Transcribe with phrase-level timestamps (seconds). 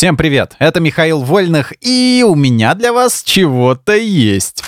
[0.00, 4.62] Всем привет, это Михаил Вольных, и у меня для вас чего-то есть.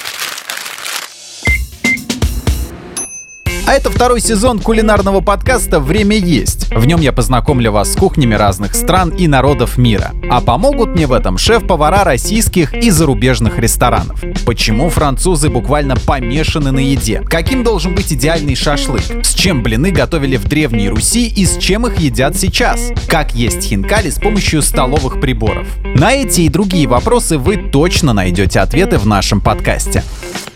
[3.65, 6.69] А это второй сезон кулинарного подкаста «Время есть».
[6.75, 10.11] В нем я познакомлю вас с кухнями разных стран и народов мира.
[10.29, 14.21] А помогут мне в этом шеф-повара российских и зарубежных ресторанов.
[14.45, 17.21] Почему французы буквально помешаны на еде?
[17.21, 19.03] Каким должен быть идеальный шашлык?
[19.23, 22.91] С чем блины готовили в Древней Руси и с чем их едят сейчас?
[23.07, 25.69] Как есть хинкали с помощью столовых приборов?
[25.95, 30.03] На эти и другие вопросы вы точно найдете ответы в нашем подкасте.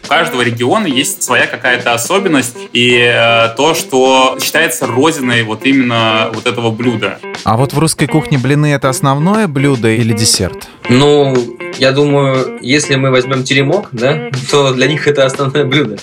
[0.07, 6.31] У каждого региона есть своя какая-то особенность и э, то, что считается родиной вот именно
[6.33, 7.19] вот этого блюда.
[7.43, 10.69] А вот в русской кухне блины это основное блюдо или десерт?
[10.89, 11.35] Ну,
[11.79, 15.97] я думаю, если мы возьмем теремок, да, то для них это основное блюдо.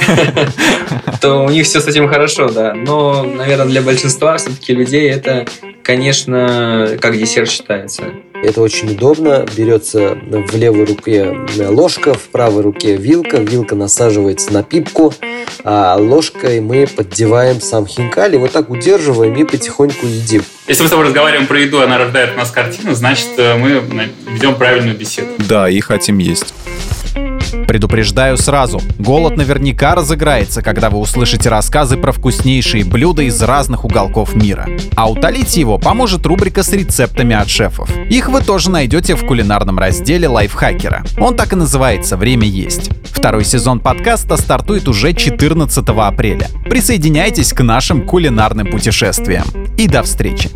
[1.20, 2.72] То у них все с этим хорошо, да.
[2.72, 5.44] Но, наверное, для большинства все-таки людей это,
[5.82, 8.04] конечно, как десерт считается.
[8.42, 9.46] Это очень удобно.
[9.56, 11.36] Берется в левой руке
[11.68, 13.36] ложка, в правой руке вилка.
[13.38, 15.12] Вилка насаживается на пипку,
[15.62, 20.42] а ложкой мы поддеваем сам хинкали, вот так удерживаем и потихоньку едим.
[20.66, 23.82] Если мы с тобой разговариваем про еду, она рождает у нас картину, значит, э, мы
[24.28, 25.28] ведем правильную беседу.
[25.48, 26.54] Да, и хотим есть.
[27.70, 34.34] Предупреждаю сразу, голод наверняка разыграется, когда вы услышите рассказы про вкуснейшие блюда из разных уголков
[34.34, 34.68] мира.
[34.96, 37.88] А утолить его поможет рубрика с рецептами от шефов.
[38.10, 41.04] Их вы тоже найдете в кулинарном разделе лайфхакера.
[41.16, 42.90] Он так и называется «Время есть».
[43.04, 46.48] Второй сезон подкаста стартует уже 14 апреля.
[46.68, 49.44] Присоединяйтесь к нашим кулинарным путешествиям.
[49.78, 50.50] И до встречи!